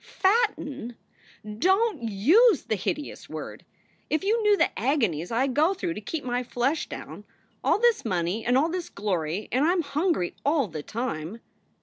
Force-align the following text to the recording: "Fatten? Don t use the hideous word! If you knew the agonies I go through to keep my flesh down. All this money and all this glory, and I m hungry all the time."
"Fatten? 0.03 0.97
Don 1.59 1.99
t 1.99 2.07
use 2.11 2.63
the 2.63 2.73
hideous 2.75 3.29
word! 3.29 3.63
If 4.09 4.23
you 4.23 4.41
knew 4.41 4.57
the 4.57 4.79
agonies 4.79 5.29
I 5.31 5.45
go 5.45 5.75
through 5.75 5.93
to 5.93 6.01
keep 6.01 6.23
my 6.23 6.41
flesh 6.41 6.89
down. 6.89 7.23
All 7.63 7.77
this 7.77 8.03
money 8.03 8.43
and 8.43 8.57
all 8.57 8.69
this 8.69 8.89
glory, 8.89 9.47
and 9.51 9.63
I 9.63 9.73
m 9.73 9.83
hungry 9.83 10.33
all 10.43 10.67
the 10.67 10.81
time." 10.81 11.39